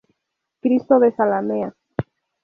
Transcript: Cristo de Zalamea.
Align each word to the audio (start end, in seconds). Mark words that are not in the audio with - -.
Cristo 0.63 0.97
de 0.99 1.11
Zalamea. 1.11 1.75